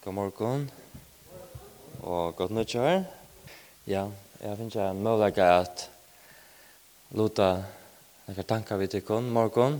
[0.00, 0.62] God morgon
[2.00, 3.02] og godt nytt nødgjør.
[3.84, 4.06] Ja,
[4.40, 5.82] jeg finner ikke en mulighet at
[7.12, 7.48] luta
[8.24, 9.76] noen tanker vi til kun morgon.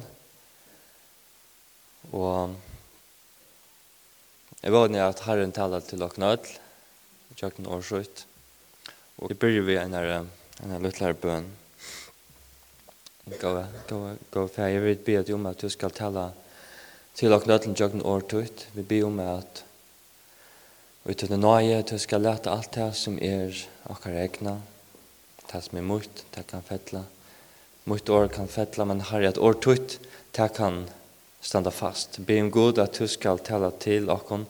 [2.13, 2.53] Og
[4.61, 8.27] jeg vet nødgjør at Herren taler til dere nødt, Jeg har kjøkken årsøyt.
[9.19, 10.27] Og vi begynner vi en her,
[10.61, 11.49] en her luttlære bøn.
[13.41, 13.55] Gå,
[13.89, 16.29] gå, gå, for jeg vil be at du om at du skal tale
[17.15, 18.69] til dere nødt til kjøkken årsøyt.
[18.75, 19.65] Vi ber om at
[21.11, 23.57] Og til nøye, du skal lete alt det som er
[23.91, 24.53] akkurat egna,
[25.51, 27.01] det som er mot, det kan fettla.
[27.91, 29.97] Mot år kan fettla, men har et år tutt,
[30.39, 30.85] det kan
[31.43, 32.21] standa fast.
[32.23, 34.47] Be om god at du skal tala til okkon,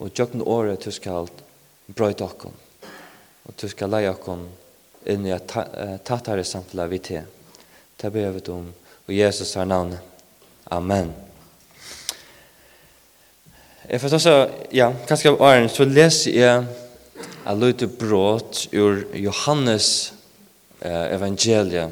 [0.00, 1.28] og jøkken året du skal
[1.92, 2.56] brøyte okkon.
[3.44, 4.48] Og du skal leie akkon
[5.04, 5.52] inn i et
[6.08, 7.28] tattare samfunnet vi til.
[8.00, 8.72] Det ber vi om,
[9.04, 10.00] og Jesus har navnet.
[10.64, 11.12] Amen.
[13.90, 14.32] Jeg får så,
[14.70, 16.66] ja, kanskje av åren, så leser jeg
[17.42, 20.12] a løyte brot ur Johannes
[20.78, 21.88] eh, evangelia,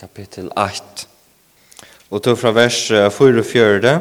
[0.00, 1.06] kapittel 8,
[2.10, 3.94] og tog fra vers 44,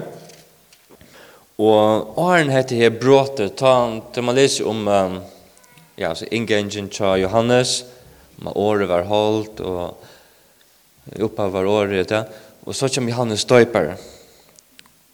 [1.62, 3.78] og åren heter her brotet, ta,
[4.10, 5.22] ta man leser om, um,
[6.02, 7.84] ja, så ingengen til Johannes,
[8.42, 12.26] om året var holdt, og oppa var året, ja,
[12.66, 14.00] og så kommer Johannes døypare,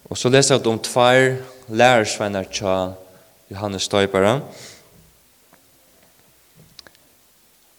[0.08, 1.34] og så leser jeg om tvær,
[1.72, 2.94] lærersvenner tja
[3.52, 4.40] Johannes Støybara.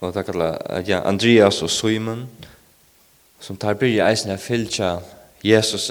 [0.00, 2.26] Og det kallar ja, Andreas og Simon
[3.42, 4.96] som tar byrja eisen av fylltja
[5.44, 5.90] Jesus.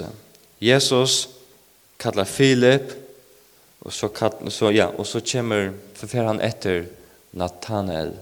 [0.60, 1.28] Jesus
[2.00, 2.94] kallar Filip
[3.82, 6.86] og så, kall, så, ja, og så kommer forfer han etter
[7.32, 8.14] Nathanael.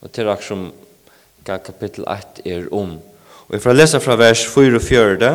[0.00, 0.66] Og til akkur som
[1.44, 2.98] kapittel 8 er om.
[3.48, 5.30] Og jeg får lese fra vers 4 og 4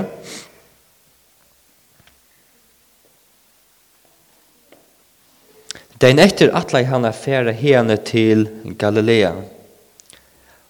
[6.00, 8.48] Dein etter atlai han affæra hene til
[8.80, 9.34] Galilea,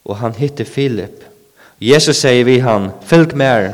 [0.06, 1.23] og han hitte Filip.
[1.81, 3.72] Jesus sier vi han, fylg mer.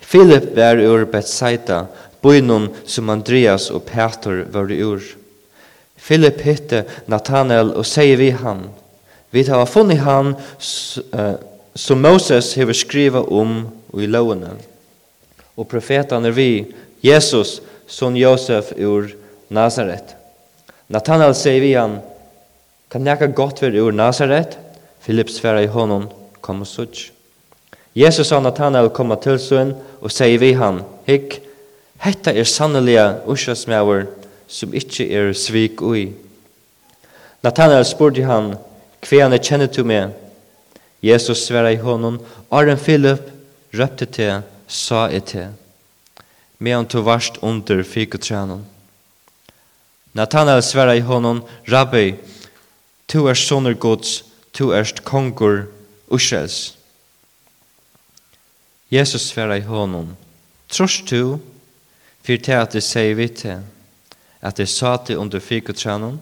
[0.00, 1.84] Filip var ur Bethsaida,
[2.22, 5.04] bøynun som Andreas og Peter var ur.
[5.96, 8.66] Filip hitte Nathanael og sier vi han,
[9.34, 10.34] vi har funnet han
[11.74, 14.52] som Moses hever skriva om og i lovene.
[15.58, 16.66] Og profetan er vi,
[17.02, 19.10] Jesus, son Josef ur
[19.50, 20.14] Nazaret.
[20.92, 21.98] Nathanael sier vi han,
[22.92, 24.58] kan nekka godt være ur Nazaret?
[25.04, 26.08] Philip sverre i honom,
[26.40, 27.10] kom og sutt.
[27.94, 31.38] Jesus sa Nathanael komma til suen og sier vi han, hikk,
[32.04, 34.08] hetta er sannelige ursasmauer
[34.50, 36.10] som ikkje er svik ui.
[37.44, 38.54] Nathanael spurte han,
[39.04, 40.12] hva han er kjennet du med?
[41.04, 42.18] Jesus sverre i honom,
[42.50, 43.28] Arjen Philip
[43.76, 45.50] røpte til, sa jeg til.
[46.58, 48.64] Medan du varst under fikotrænen.
[48.64, 48.73] og
[50.14, 52.14] Nathanael svarade honom, Rabbi,
[53.06, 55.66] tu er sonur Guds, tu erst kongur
[56.10, 56.76] ushels.
[58.88, 60.16] Jesus svarade honom,
[60.68, 61.38] Trost tu,
[62.22, 63.62] för te at det säger vi te,
[64.40, 66.20] att det sa til under fikotränan,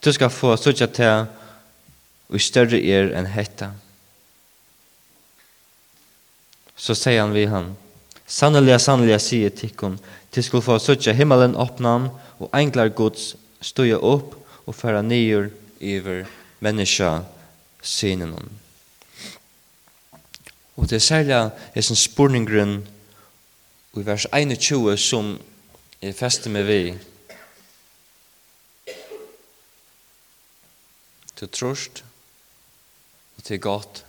[0.00, 1.26] du skal få sutja te
[2.30, 3.72] och større er enn hetta.
[6.76, 7.74] Så sier han vi han,
[8.26, 9.98] sannelig, sannelig, sier tikkun,
[10.30, 12.08] til skulle få sutja himmelen oppnan,
[12.40, 14.34] og englar Guds støya opp
[14.66, 16.24] og færa nyer iver
[16.60, 17.20] menneska
[17.82, 18.60] synen.
[20.76, 22.86] Og det er særlig er hesen spurningren
[23.96, 25.34] i vers 21 som
[26.02, 26.94] er fester med vi.
[31.40, 32.04] Du trost
[33.36, 34.04] og til godt,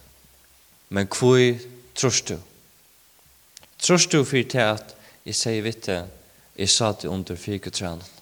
[0.89, 1.57] men hvor
[1.95, 2.37] trost du?
[3.79, 6.07] Trost du for til at jeg sier vitte,
[6.57, 8.20] jeg sa det under fyrkutrænen.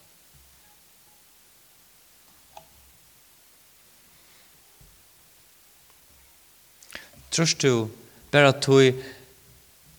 [7.39, 7.88] Trust du
[8.31, 8.94] bare tog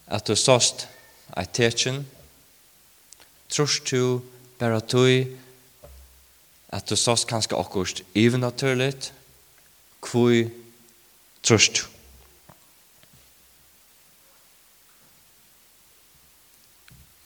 [0.07, 0.83] at du sost
[1.41, 2.03] eit tekin?
[3.49, 4.21] Trust du
[4.59, 5.31] bare tog
[6.69, 9.15] at du sost kanskje akkurst even naturligt?
[10.05, 10.51] Kvoi
[11.43, 11.87] trust du?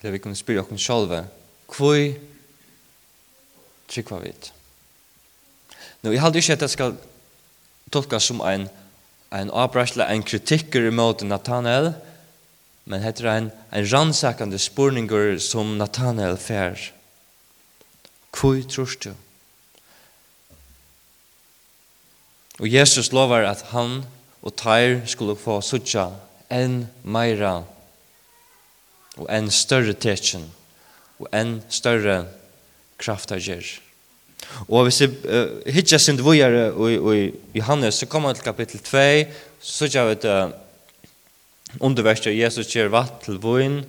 [0.03, 1.25] Det vi kunne spyrja okkur sjálfa.
[1.75, 2.15] Kvoi
[3.91, 4.53] trykva vit?
[6.07, 6.99] Nå, jeg halde ikke at jeg skal
[7.91, 8.71] tolka som ein
[9.35, 11.93] en avbrasla, en kritikker imot Nathanael,
[12.85, 16.79] men heter en, en rannsakande spurningur som Nathanael fer.
[18.35, 19.13] Hvor tror du?
[22.61, 24.05] Og Jesus lovar at han
[24.45, 26.11] og Tyr skulle få suttja
[26.53, 27.65] enn meira
[29.17, 30.45] og enn større tetjen
[31.23, 32.25] og enn større
[33.01, 33.65] kraftager.
[34.69, 36.69] Og hvis jeg uh, hittar sin dvojare
[37.17, 40.39] i Johannes, så kommer han til kapittel 2, så gjør vi det
[41.81, 43.81] underverset av Jesus gjør vatt til voin,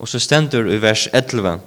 [0.00, 1.58] og så stender i vers 11.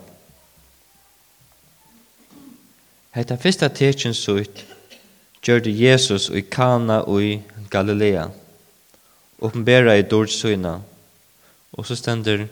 [3.18, 4.66] Hetta fyrsta tekin sutt
[5.46, 7.38] gjør Jesus i Kana og i
[7.72, 8.28] Galilea,
[9.40, 10.80] oppenbæra i dårdsøyna.
[11.78, 12.48] og så stender,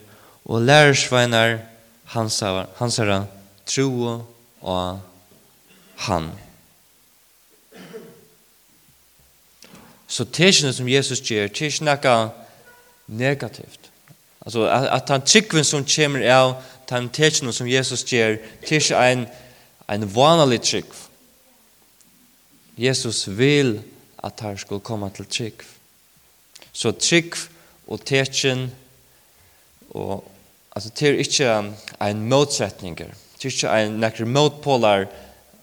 [0.45, 1.57] og lærersveinar
[2.13, 3.25] hansara, hansara
[3.65, 4.21] tro
[4.61, 4.99] og
[5.95, 6.31] han.
[10.07, 12.29] Så tersene som Jesus gjør, tersene er ikke
[13.07, 13.91] negativt.
[14.45, 16.53] Altså, at, at han tryggven som kommer av
[16.89, 19.25] den tersene som Jesus gjør, tersene er en,
[19.89, 20.93] en vanlig trygg.
[22.77, 23.79] Jesus vil
[24.23, 25.65] at han skulle komme til trygg.
[26.73, 27.35] Så trygg
[27.87, 28.71] og tersen,
[29.89, 30.31] og,
[30.75, 33.13] altså, det er ikke en motsetninger.
[33.45, 35.03] Det er ikke en nekker motpolar,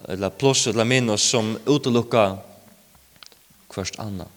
[0.06, 2.36] eller pluss eller minus, som utelukka
[3.74, 4.28] hverst anna.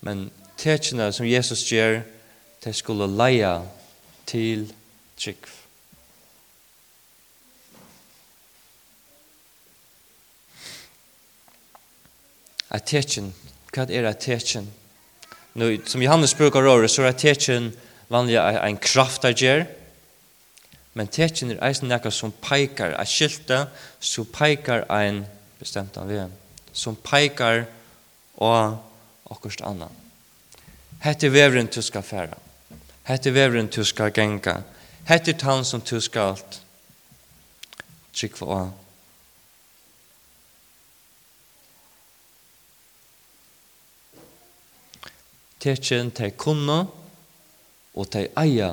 [0.00, 1.98] Men tekene som Jesus gjør,
[2.64, 3.58] det skulle leia
[4.24, 4.70] til
[5.20, 5.50] trygg.
[12.72, 13.34] Et tekin,
[13.74, 14.72] hva er et tekin?
[15.60, 17.68] Nå, som Johannes brukar året, så er et tekin
[18.08, 19.66] vanlig en kraft av gjør,
[20.94, 23.68] men tekjen er eisen nekka som peikar a skilta,
[24.00, 25.24] som peikar ein
[25.60, 26.18] bestemt av vi,
[26.72, 27.66] som peikar
[28.40, 28.80] og
[29.30, 29.90] okkurst anna.
[31.00, 32.36] Hette er vevren du skal færa.
[33.08, 34.60] Hette er vevren du skal genga.
[35.08, 36.60] Hette er tann som du skal alt.
[38.12, 38.76] Trykva og
[45.60, 46.78] Tekjen te kunno
[47.92, 48.70] og te eia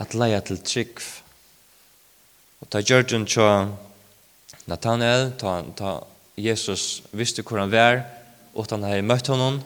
[0.00, 1.02] at leia til trygg.
[2.62, 3.68] Og ta gjørgen tja
[4.70, 5.98] Nathanael, ta, ta
[6.40, 8.02] Jesus visste hvor han var,
[8.54, 9.60] og han hei møtt honom.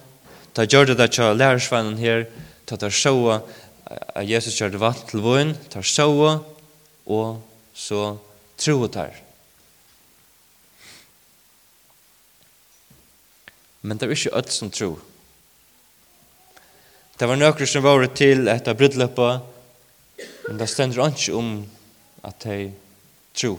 [0.52, 2.26] Ta gjørgen det tja lærersvennen her,
[2.66, 3.40] ta ta sjåa
[3.88, 6.38] at Jesus gjør det til vun, ta sjåa,
[7.08, 7.40] og
[7.72, 8.19] så
[8.60, 9.14] troet her.
[13.81, 14.98] Men det er ikke alt som tror.
[17.19, 19.46] Det var nøkker som var til etter brudløpet,
[20.48, 21.66] Men det stender ikke om
[22.24, 22.72] at de
[23.36, 23.58] tro.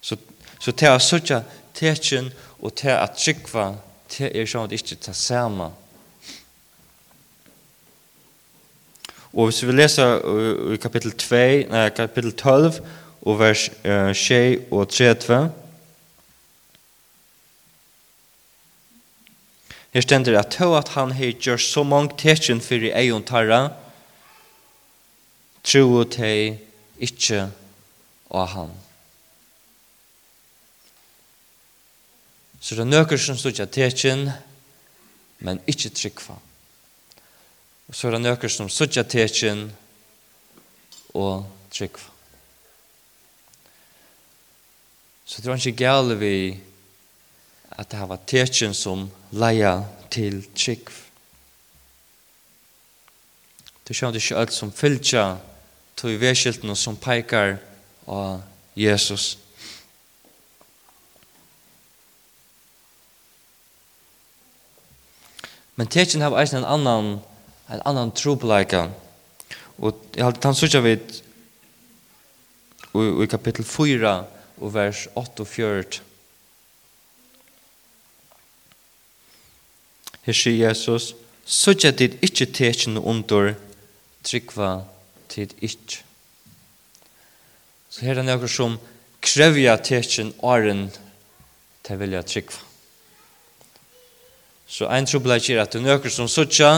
[0.00, 0.16] Så,
[0.60, 1.40] så til å søtja
[1.76, 2.28] tekjen
[2.60, 3.70] og til å trykva
[4.12, 5.70] til er sånn at ikke ta samme.
[9.30, 10.20] Og hvis vi leser
[10.74, 12.80] i kapittel 2, nei, kapittel 12
[13.24, 15.40] og vers 6 og 3,
[19.90, 23.72] Her stender at to at han har gjort så mange tekjen fyrir egen tarra,
[25.62, 26.58] trúu tei
[27.00, 27.48] ikke
[28.30, 28.72] av han.
[32.60, 34.28] Så det er nøkker som stod ikke tekjen,
[35.40, 36.36] men ikke tryggva.
[37.88, 39.70] Og så er det nøkker som stod ikke tekjen,
[41.16, 42.10] og tryggva.
[45.24, 46.34] Så det er ikke gale vi
[47.78, 49.78] at det var tekjen som leia
[50.12, 51.09] til tryggva
[53.90, 55.24] Det sjønt ikke alt som fylltja
[55.98, 57.56] til vedskiltene som peikar
[58.06, 58.36] av
[58.78, 59.32] Jesus.
[65.74, 67.08] Men tekjen har eisen en annan
[67.74, 68.84] en annan trobleika
[69.82, 71.18] og jeg har tatt sutja vid
[72.94, 74.12] i kapittel 4
[74.60, 75.82] og vers 8 og 4
[80.28, 81.10] Her sier Jesus
[81.50, 83.56] Sutja dit ikkje tekjen under
[84.26, 84.84] tryggva
[85.30, 86.00] tid ikk.
[87.90, 88.78] Så her er det nøkker som
[89.24, 90.88] krevja tekjen åren
[91.86, 92.66] til vilja tryggva.
[94.70, 96.70] Så ein trobleik er at det er nøkker som sutja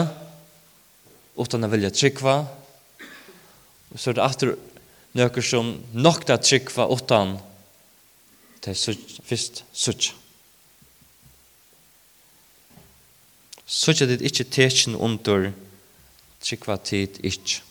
[1.36, 2.40] utan å vilja tryggva,
[3.92, 4.54] Og så er det atter
[5.18, 7.34] nøkker som nokta tryggva utan
[8.64, 8.96] til
[9.28, 10.14] fyrst sutja.
[13.68, 15.68] Sutja dit ikkje tekjen under trykva
[16.42, 17.62] trykva tid ikkje.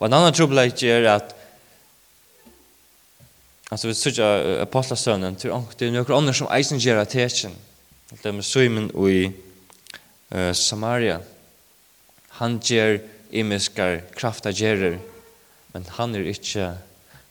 [0.00, 1.36] Og en annan trobleik er at
[3.70, 7.52] Altså vi sørger apostlastøvnen til det er noen andre som eisen gjør av tetsjen.
[8.10, 11.20] Det er med Simon i uh, Samaria.
[12.40, 12.98] Han gjør
[13.30, 14.98] imiskar krafta gjerer,
[15.70, 16.72] men han er ikke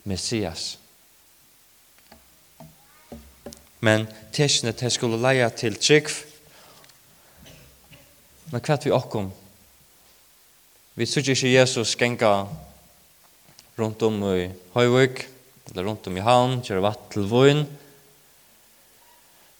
[0.07, 0.77] Messias.
[3.83, 6.07] Men tetsjene til skulle leia til trygg.
[8.51, 9.27] Men kvart vi okkom,
[10.99, 12.29] Vi sykje ikke Jesus genga
[13.79, 15.21] rundt om i Høyvøk,
[15.69, 17.61] eller rundt om i Havn, kjøre vatt til Vøyen.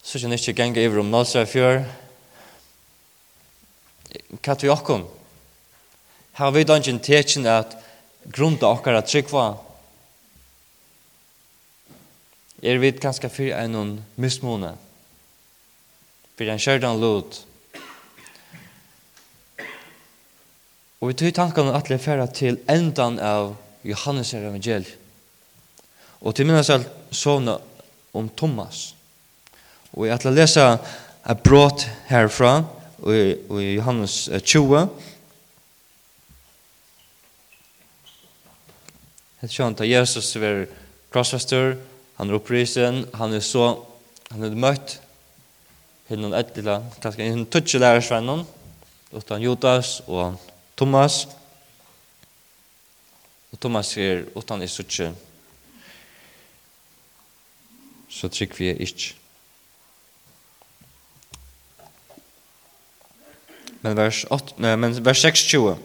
[0.04, 1.80] Sykje han ikke genga iver om Nålsra fjør.
[4.36, 5.08] Hva er vi okkom?
[6.36, 7.78] Her har vi da dangen tekjen at
[8.28, 9.48] grunda okkar at trykva.
[12.60, 14.74] Er vi ganske fyrir enn mismone?
[16.36, 17.32] Fyrir en kjørdan lot.
[17.32, 17.49] Fyrir
[21.00, 23.54] Og vi tog tankene at det færa til endan av
[23.88, 24.96] Johannes evangeliet.
[26.20, 27.56] Og til minnes alt sovna
[28.14, 28.96] om Thomas.
[29.96, 30.66] Og jeg ætla lesa
[31.30, 32.66] et brot herfra
[33.08, 34.90] i Johannes 20.
[39.40, 40.66] Det skjønt at Jesus er
[41.14, 41.78] krossfester,
[42.20, 43.78] han er opprisen, han er så,
[44.34, 44.98] han er møtt,
[46.10, 48.44] hinnon ettila, kanskje hinn tutsi lærersvennen,
[49.16, 50.36] utan Judas, og
[50.80, 51.26] Thomas.
[53.52, 55.10] Og Thomas sier, utan jeg suttje,
[58.10, 59.16] så trygg vi er ikke.
[63.84, 65.76] Men vers, 8, nei, men vers 26.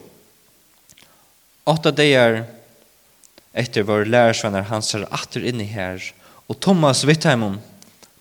[1.71, 2.43] Åtta dager
[3.55, 6.03] etter vår lærersvenner hans er atter inne her,
[6.51, 7.61] og Thomas vitt heimom,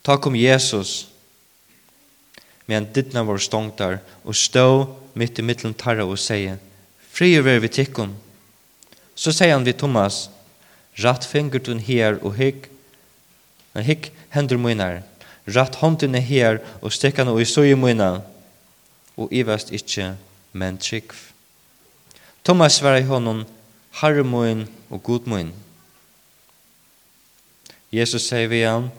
[0.06, 1.08] ta kom Jesus,
[2.70, 4.68] men dittna vår stångtar, og stå
[5.13, 6.60] mitt i mittlen tarra og sier,
[7.13, 8.15] Frie ver vi tikkum.
[9.15, 10.29] Så sier han vi Thomas,
[11.01, 12.67] Ratt finger tun her og hygg,
[13.74, 15.01] men hygg hendur munar.
[15.50, 18.22] Ratt hånden er her og stekkan og i søye munar.
[19.17, 20.15] Og ivast ikkje,
[20.53, 21.17] men trikv.
[22.46, 23.46] Thomas svarar i honom,
[23.93, 25.53] Harre mun og god mun!»
[27.93, 28.89] Jesus sier vi han,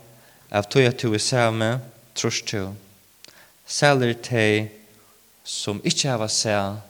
[0.54, 1.80] av tog at du er samme,
[2.14, 2.68] trus to.
[3.66, 4.71] Sæler teg
[5.45, 6.81] som ikkje hava seg,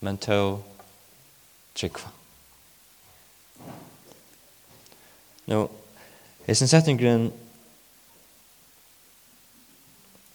[0.00, 0.38] men to
[1.74, 2.12] trykva.
[5.48, 5.64] Nå,
[6.46, 7.30] hesin settingren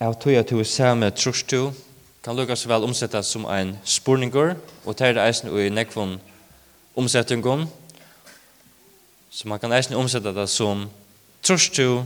[0.02, 1.70] av tog at du er samme trustu
[2.24, 6.22] kan lukka så vel omsettas som ein spurningur, og det er det eisen i nekvun
[6.96, 7.68] omsettingum,
[9.30, 10.90] så man kan eisen omsetta det som
[11.44, 12.06] trustu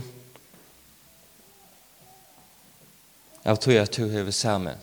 [3.48, 4.74] av tog at du hever samme.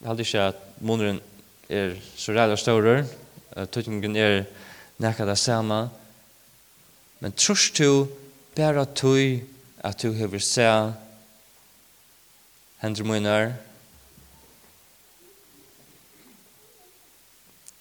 [0.00, 1.18] Jeg halde ikke at måneren
[1.68, 3.00] er så ræd og større,
[3.56, 4.44] at tøytningen er
[5.02, 5.88] nekka det samme,
[7.20, 8.06] men trus du
[8.54, 9.40] bare tog
[9.82, 10.94] at du hever samme
[12.82, 13.52] hendur munar.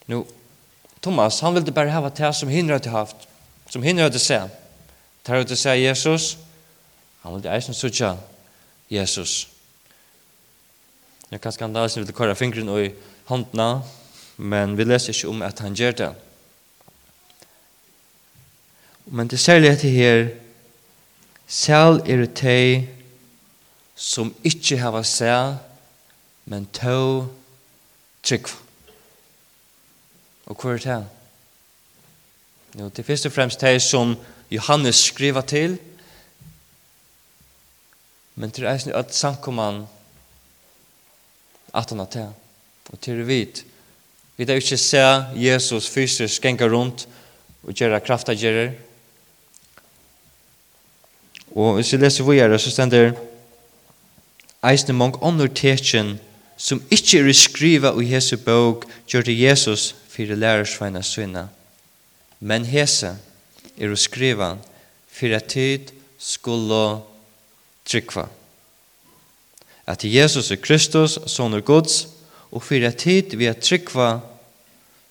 [0.07, 0.25] Nu,
[1.01, 3.27] Thomas, han vilde bare hava det som hindra til haft,
[3.69, 4.49] som hindra til seg.
[5.25, 6.37] Tar ut til seg Jesus,
[7.25, 8.17] Han ville eisen sutja
[8.91, 9.47] Jesus.
[11.31, 12.91] Jeg kan skandale sin vil kåre fingren og i
[13.25, 13.79] håndna,
[14.37, 16.11] men vi leser ikke om at han gjør det.
[19.05, 20.27] Men det særlig etter her,
[21.47, 22.87] sel er det de
[23.95, 25.57] som ikke har seg,
[26.45, 27.25] men to
[28.21, 28.53] trygg.
[30.45, 31.01] Og hva er det?
[32.77, 34.13] Jo, det er først og fremst de som
[34.51, 35.94] Johannes skriver til, og
[38.35, 39.85] Men til eisen at sankumann
[41.75, 42.17] at han at
[42.91, 43.65] Og til det vidt.
[44.37, 44.97] vi da ikke se
[45.35, 47.07] Jesus fysisk genga rundt
[47.63, 48.71] og gjøre kraftagjerer.
[51.55, 53.13] Og hvis vi leser vågjere, så stender
[54.63, 56.19] eisen mong andre tekjen
[56.57, 61.47] som ikkje er skriva i Jesu bøk gjør til Jesus fyrir lærersveina syna.
[62.39, 63.15] Men hese
[63.77, 64.55] er å skriva
[65.11, 67.01] fyrir at tid skulle
[67.85, 68.27] trykva.
[69.87, 72.07] At Jesus er Kristus, sonur Guds,
[72.51, 74.19] og fyrir at tid vi at trykva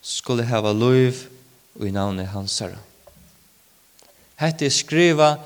[0.03, 1.27] skulle hava loiv
[1.79, 2.81] og i navnet hans herra.
[4.41, 5.37] Hette er skriva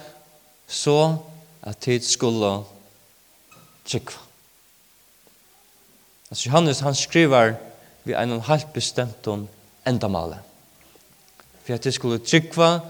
[0.68, 1.18] så
[1.62, 2.52] at tid skulle
[3.88, 4.24] trykva.
[6.30, 7.54] Altså Johannes han skriver
[8.04, 9.48] vi en halvt bestemt om
[9.86, 10.40] endamale.
[11.64, 12.80] For at det skulle tryggva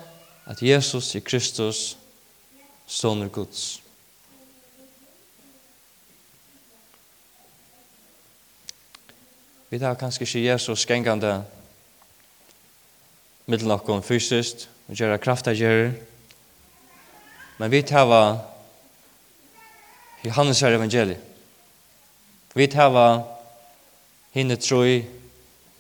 [0.47, 1.97] at Jesus er Kristus,
[2.87, 3.83] sonur Guds.
[9.71, 11.43] Vi tar kanskje ikke Jesus gengande
[13.47, 15.91] middelen okkon fysisk, og gjøre kraftagjører,
[17.59, 18.39] men vi tar
[20.25, 21.21] Johannes her evangeliet.
[22.55, 22.97] Vi tar
[24.33, 25.05] hinne troi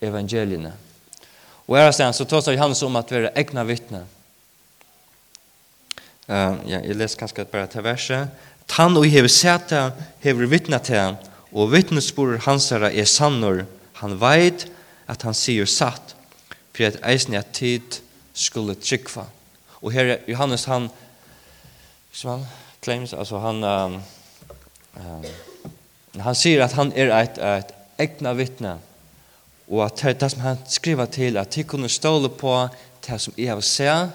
[0.00, 0.75] evangeliene.
[1.68, 4.04] Og her stedet så tar Johannes om at vi er egna vittne.
[6.28, 8.28] Uh, ja, jeg leser kanskje bare til verset.
[8.68, 9.90] Tann og hever seta
[10.21, 11.16] hever vittne til,
[11.52, 13.64] og vittnesbord hans her er sannor,
[14.02, 14.68] Han veit
[15.08, 16.14] at han sier satt,
[16.74, 18.00] for at eisen er tid
[18.38, 19.24] skulle trykva.
[19.82, 20.88] Og her er Johannes, han,
[22.12, 22.46] som han
[22.82, 23.96] claims, altså han, um,
[24.96, 25.24] um,
[26.20, 28.76] han sier at han er et, et egna vittne,
[29.68, 32.54] og at det, det som han skriver til, at de kunne ståle på
[33.06, 34.14] det som jeg har sett,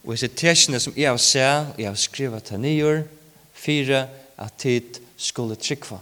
[0.00, 3.02] og disse tresjene som jeg har sett, og jeg har skrivet til nye,
[3.52, 4.06] fire,
[4.40, 5.98] at tid skulle trykva.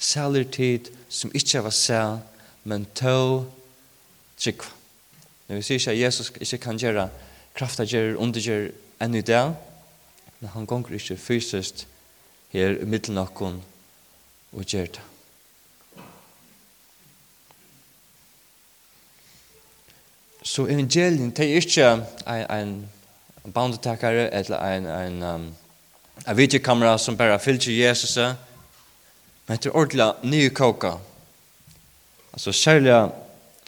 [0.00, 2.18] Sælir tid som ikke var sæl,
[2.64, 3.44] men tå
[4.40, 4.72] trikva.
[5.48, 7.08] Når vi sier ikke at Jesus ikke kan gjøre
[7.54, 8.70] krafta gjør, undergjør
[9.02, 9.54] enn i dag,
[10.40, 11.86] men han gonger ikke fysisk
[12.54, 13.60] her i middelen okkon
[14.52, 15.02] og gjør det.
[20.42, 21.90] Så evangelien, det er ikke
[22.26, 22.70] en,
[23.44, 25.50] en bandetakare eller en, en, en,
[26.28, 28.34] en videokamera som bare fyller Jesus, men
[29.50, 30.92] Men er ordentlig nye koka.
[32.32, 32.92] Altså særlig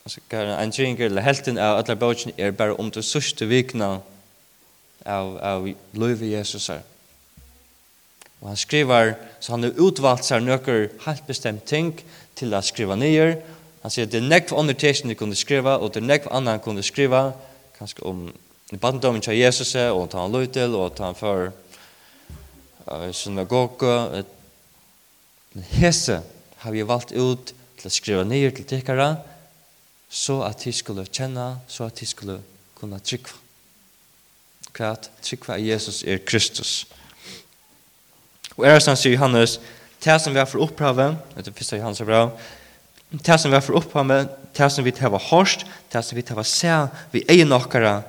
[0.04, 3.88] altså, en drinker eller helten av alle bøtjen er bare om det sørste vikene
[5.02, 6.84] av, av livet Jesus her.
[8.40, 11.90] Og han skriver, så han har utvalgt seg noen helt bestemt ting
[12.38, 13.26] til å skrive nye.
[13.82, 16.54] Han sier det er nekv andre teksten de kunne skrive, og det er nekv andre
[16.54, 17.24] han kunne skrive,
[17.80, 18.28] kanskje om
[18.78, 21.50] bandommen til Jesus, og ta han løy til, og ta han for
[22.86, 24.22] uh, synagoge,
[25.52, 26.20] Men hese
[26.62, 29.16] har vi valgt ut til å skriva nye til tikkara,
[30.12, 32.38] så at de skulle kjenne, så at de skulle
[32.78, 33.38] kunne trykva.
[34.72, 36.82] Hva at trykva Jesus er Kristus.
[38.56, 39.58] Og er sånn sier Johannes,
[40.02, 42.22] det som vi har for opphavet, det første Johannes er bra,
[43.12, 46.48] det som vi har for opphavet, det som vi har hørst, det som vi har
[46.48, 46.76] se,
[47.12, 48.00] vi eier nokkara,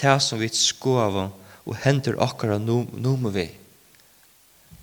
[0.00, 1.30] det som vi skover,
[1.64, 3.48] og henter okkara nummer vi.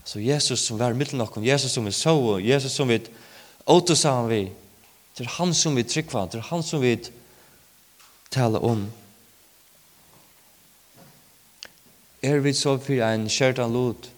[0.03, 3.00] Så Jesus som var mittlen nok, Jesus som vi så, Jesus som vi
[3.65, 4.41] åter sammen vi,
[5.18, 6.96] det er han som vi tryggva, det er han som vi
[8.31, 8.87] tala om.
[12.22, 14.09] Er vi så for en kjærtan lot,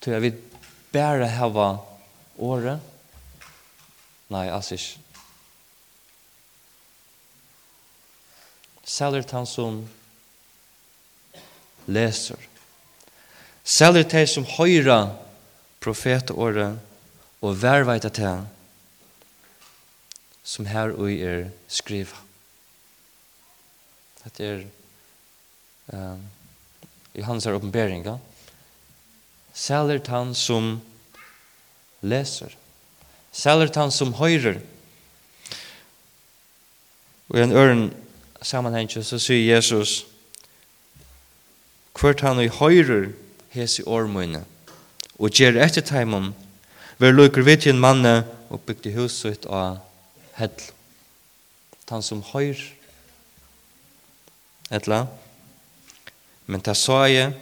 [0.00, 0.38] til jeg vil
[0.92, 1.70] bare hava
[2.38, 2.80] året?
[4.30, 5.00] Nei, altså ikke.
[8.90, 9.82] Særlig han som
[11.86, 12.38] leser.
[13.64, 15.10] Særlig han som høyrer
[15.80, 16.78] profetåret
[17.40, 18.46] og verveita til
[20.50, 22.16] som her og er skriva.
[24.36, 24.64] Det er
[25.94, 26.20] um,
[27.14, 27.58] i hans her
[28.06, 28.16] Ja?
[29.54, 30.80] Sælert han som
[32.02, 32.50] leser.
[33.32, 34.60] Sælert han som høyrer.
[37.28, 37.94] Og i en øren
[38.42, 40.06] sammenheng så sier Jesus,
[42.00, 43.12] hvert han i høyrer
[43.50, 44.44] hese årmøyne.
[44.44, 44.59] Høyrer
[45.20, 46.32] og gjør etter teimen,
[46.98, 49.80] ver lukker vidt en manne og bygde huset av
[50.40, 50.68] hell.
[51.90, 52.60] Han som høyr,
[54.70, 55.00] etla,
[56.46, 57.32] men ta sa jeg,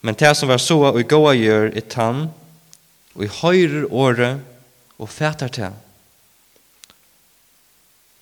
[0.00, 2.30] men ta som var så og i gåa gjør i tann,
[3.12, 4.40] og i høyrer året
[4.96, 5.76] og fætar til,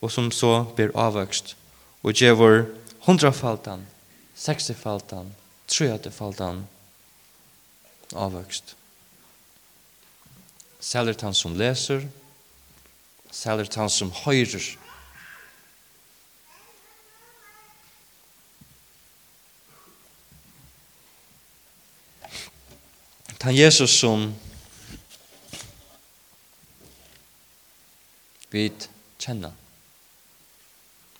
[0.02, 1.54] og som så blir avvøkst,
[2.02, 2.66] og gjør
[3.06, 3.86] hundrafaltan,
[4.34, 5.30] seksifaltan,
[5.70, 6.64] trøyatefaltan,
[8.14, 8.76] avvøkst.
[10.80, 12.06] Særligt han som leser,
[13.30, 14.76] særligt han som høyrer.
[23.38, 24.32] Tan Jesus som
[28.50, 28.64] vi
[29.20, 29.52] kjenner.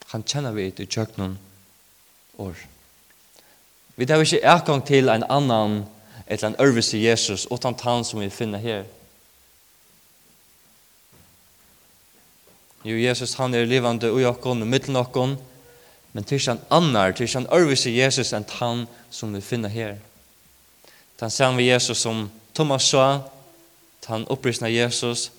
[0.09, 1.37] Han kjenner vi i kjøkkenen
[2.39, 2.57] år.
[3.97, 5.83] Vi tar ikke erkong til en annan
[6.29, 8.85] et eller annet ørvis i Jesus, utan han som vi finner her.
[12.85, 15.39] Jo, Jesus, han er livande ui okkon, middelen okkon,
[16.13, 19.97] men til han annar, til han ørvis i Jesus enn han som vi finner her.
[21.21, 23.21] Den vi Jesus som Thomas sa,
[24.07, 25.33] den opprisna Jesus,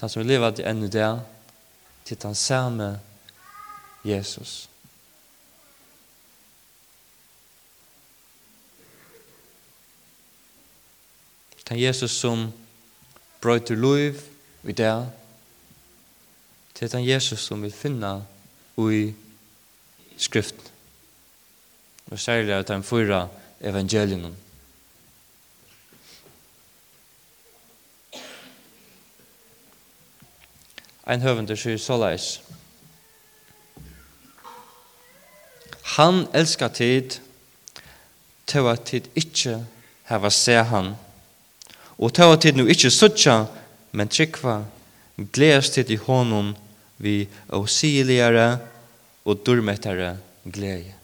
[0.00, 1.18] den som vi lever enn i det,
[2.04, 3.10] til den samme Jesus.
[4.04, 4.68] Jesus.
[11.68, 12.52] Det er Jesus som
[13.40, 14.20] brøyter liv
[14.64, 15.08] i det.
[16.80, 18.26] Det er Jesus som vil finne
[18.78, 19.14] i
[20.18, 20.70] skriften.
[22.10, 23.28] Og særlig at han fyrer
[23.60, 24.36] evangelien.
[31.06, 32.28] Ein høvende sier så leis.
[35.96, 37.18] Han elskar tid
[38.48, 39.58] til at tid ikkje
[40.08, 40.94] heva se han
[41.98, 43.44] og ta at tid nu ikkje suttja,
[43.94, 44.62] men trykva,
[45.34, 46.54] gledes tid i hånden
[46.98, 48.58] vi avsiligare
[49.24, 50.94] og durmettare glede.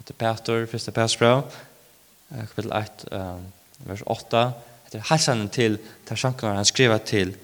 [0.00, 1.42] At det Peter, første Petersbra,
[2.32, 3.06] kapitel 1,
[3.86, 4.44] vers 8,
[4.88, 5.78] etter halsanen til
[6.08, 7.36] Tarsankar, han skriver til,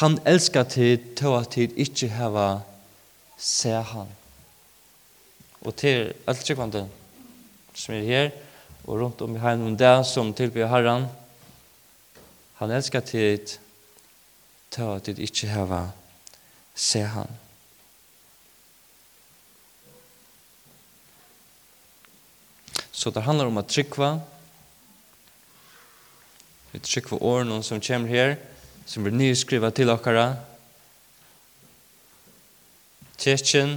[0.00, 2.62] han elskar tid, ta at tid ikkje heva
[3.36, 4.08] se han.
[5.62, 6.86] Og til alt tryggvande
[7.76, 8.30] som er her,
[8.86, 11.06] og rundt om i heimen der som tilbyr herran,
[12.62, 13.56] Han elskar tid
[14.70, 15.80] ta at tid ikkje hava
[16.78, 17.26] se han.
[22.94, 24.12] Så det handlar om at tryggva
[26.70, 28.36] vi tryggva åren som kommer her
[28.86, 30.28] som blir nyskriva til okkara
[33.18, 33.74] Tetjen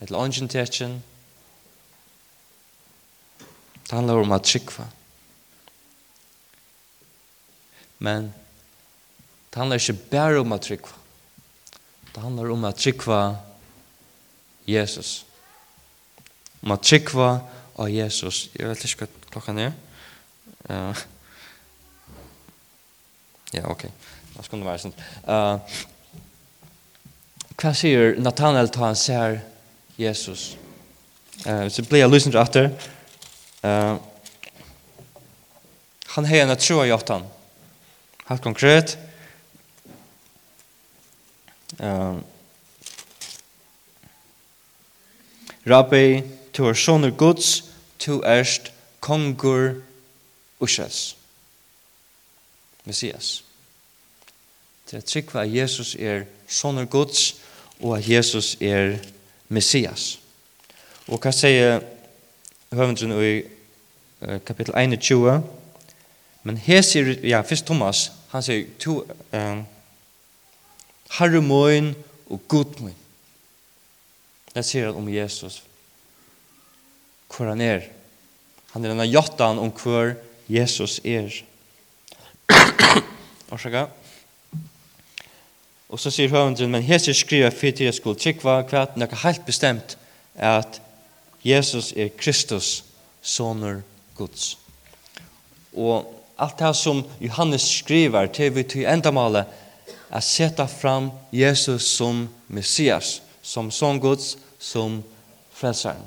[0.00, 0.96] eller ongen tetjen
[3.90, 4.88] det handlar om at tryggva.
[8.00, 8.30] Men
[9.50, 10.96] det handlar ikke bare om at tryggva.
[12.14, 13.36] Det handlar om at tryggva
[14.66, 15.24] Jesus.
[16.62, 17.30] Om at tryggva
[17.76, 18.48] av Jesus.
[18.56, 19.72] Jeg vet ikke hva klokka er.
[20.70, 21.02] Uh,
[23.52, 23.86] ja, ok.
[24.36, 24.94] Det være sånn.
[25.26, 25.58] Uh,
[27.60, 29.40] hva sier Nathanael til han ser
[30.00, 30.54] Jesus?
[31.44, 32.70] Uh, så blir jeg lysen til atter.
[33.60, 33.98] Uh,
[36.14, 37.26] han heier en tro av jottan.
[37.26, 37.39] Uh,
[38.30, 38.98] helt konkret.
[41.78, 42.24] Um,
[45.66, 47.64] Rabbi, tu er sonur gods,
[47.98, 49.74] tu erst kongur
[50.60, 51.16] Ushas.
[52.84, 53.44] Messias.
[54.90, 57.34] Det er trikva at Jesus er sonur gods,
[57.80, 58.98] og at Jesus er
[59.48, 60.20] Messias.
[61.08, 61.80] Og hva sier
[62.70, 63.42] høvendren i
[64.46, 65.42] kapittel 21?
[66.42, 69.00] Men hesi, ja, fyrst Thomas, Han sier, to,
[69.34, 69.62] um,
[71.18, 71.92] Herre moin
[72.30, 72.96] og god moin.
[74.54, 75.62] Det sier han om Jesus.
[77.30, 77.86] Hvor han er.
[78.72, 80.14] Han er denne jottan om hvor
[80.50, 81.30] Jesus er.
[83.54, 83.86] Orsaka.
[85.90, 89.22] Og så sier høvendren, men Jesus skriver for til jeg skulle trykva hva at noe
[89.24, 89.96] helt bestemt
[90.38, 90.78] er at
[91.42, 92.84] Jesus er Kristus,
[93.22, 93.80] soner
[94.14, 94.54] Guds.
[95.74, 96.06] Og
[96.40, 99.44] Alt det som Johannes skriver til vi til endamålet
[100.10, 105.02] er sette fram Jesus som Messias, som son Guds, som
[105.54, 106.02] frelseren.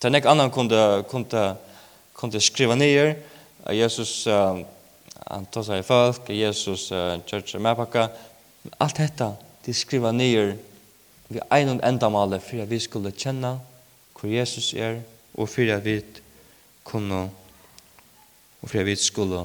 [0.00, 1.42] Det er ikke annan kunde, kunde,
[2.14, 3.14] kunde skriva ned
[3.70, 4.58] Jesus uh,
[5.28, 8.08] han tar seg i folk, Jesus uh, church og medpakka.
[8.80, 9.28] Alt dette
[9.66, 10.56] de skriva ned
[11.32, 13.54] vi ein og endamålet for at vi skulle kjenne
[14.18, 15.00] hvor Jesus er
[15.34, 16.00] og for at vi
[16.84, 17.28] kunne
[18.62, 19.42] og for vi skulle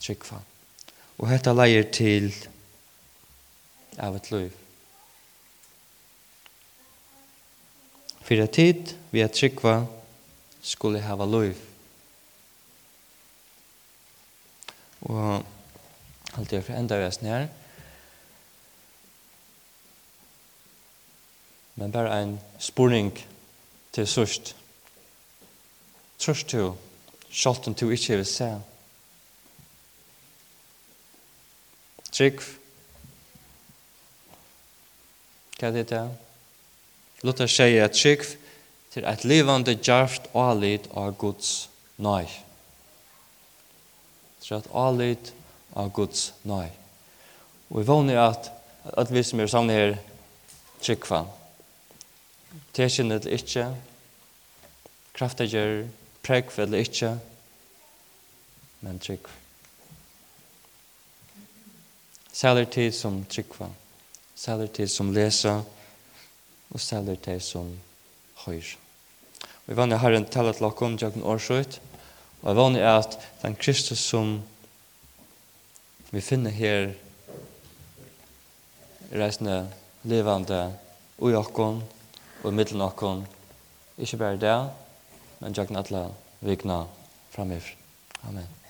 [0.00, 0.40] trykva.
[1.18, 2.32] Og hetta leier til
[4.00, 4.52] av et liv.
[8.22, 9.82] Fyrir tid vi er trykva
[10.62, 11.58] skulle hava liv.
[15.02, 15.42] Og
[16.38, 17.44] alt er for enda vi er snær.
[21.76, 23.12] Men bare en spurning
[23.92, 24.54] til sørst.
[26.18, 26.72] Trørst til
[27.32, 28.50] Sjalt om du ikke vil se.
[32.12, 32.42] Trygg.
[35.56, 36.02] Hva er det det?
[37.24, 38.26] Luther sier at trygg
[38.92, 42.28] til et livande djarft alit av Guds nøy.
[44.42, 45.32] Til et alit
[45.72, 46.68] av Guds nøy.
[47.70, 48.50] Og vi vågner at,
[48.98, 49.96] at vi som er sammen her,
[50.82, 51.30] tryggvann.
[52.76, 53.70] Tekjennet ikke,
[55.16, 55.86] kraftegjer,
[56.22, 57.12] prekv eller ikke,
[58.80, 59.26] men trygg.
[62.32, 63.68] Sæler tid som tryggva,
[64.34, 65.60] sæler tid som lesa,
[66.70, 67.68] og sæler tid som
[68.46, 68.74] høyr.
[69.42, 71.80] Og jeg vann jeg har en tala til okkom, Årsøyt,
[72.42, 74.40] og jeg vann jeg at den Kristus som
[76.10, 76.90] vi finner her
[79.12, 79.68] reisende
[80.04, 80.72] levande
[81.18, 81.82] ui okkom
[82.42, 83.22] og i middelen okkon,
[83.96, 84.56] ikkje berre det,
[85.42, 85.76] men jag kan
[86.40, 86.86] vikna
[87.30, 87.76] framöver.
[88.20, 88.61] Amen.